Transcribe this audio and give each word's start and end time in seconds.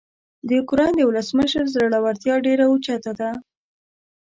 د 0.47 0.49
اوکراین 0.59 0.93
د 0.97 1.01
ولسمشر 1.09 1.63
زړورتیا 1.73 2.35
ډیره 2.45 2.65
اوچته 2.67 3.11
ده. 3.19 3.29